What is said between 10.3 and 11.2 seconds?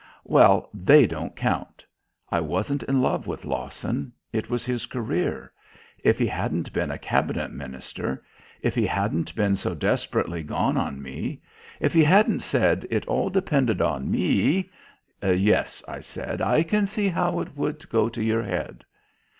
gone on